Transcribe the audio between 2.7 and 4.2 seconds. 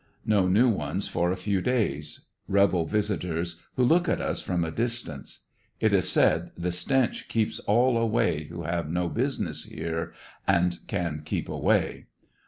visitors, who look at